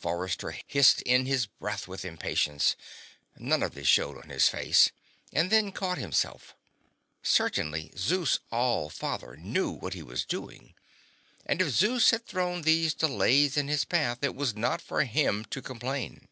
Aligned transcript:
Forrester 0.00 0.56
hissed 0.66 1.00
in 1.02 1.26
his 1.26 1.46
breath 1.46 1.86
with 1.86 2.04
impatience 2.04 2.74
none 3.36 3.62
of 3.62 3.76
which 3.76 3.86
showed 3.86 4.18
on 4.18 4.30
his 4.30 4.48
face 4.48 4.90
and 5.32 5.48
then 5.48 5.70
caught 5.70 5.96
himself. 5.96 6.56
Certainly 7.22 7.92
Zeus 7.96 8.40
All 8.50 8.90
Father 8.90 9.36
knew 9.36 9.70
what 9.70 9.94
he 9.94 10.02
was 10.02 10.24
doing, 10.24 10.74
and 11.44 11.62
if 11.62 11.68
Zeus 11.68 12.10
had 12.10 12.26
thrown 12.26 12.62
these 12.62 12.94
delays 12.94 13.56
in 13.56 13.68
his 13.68 13.84
path, 13.84 14.18
it 14.24 14.34
was 14.34 14.56
not 14.56 14.82
for 14.82 15.04
him 15.04 15.44
to 15.50 15.62
complain. 15.62 16.26